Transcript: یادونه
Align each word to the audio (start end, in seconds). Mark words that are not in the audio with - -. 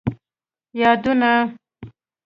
یادونه 0.79 1.31